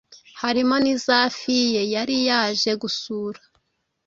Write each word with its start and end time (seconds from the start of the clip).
harimo 0.41 0.75
n’iza 0.83 1.17
Fille 1.37 1.81
yari 1.95 2.15
yaje 2.29 2.71
gusura 2.81 3.39